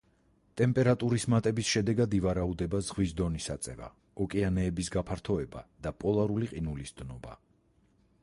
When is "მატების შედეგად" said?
1.33-2.13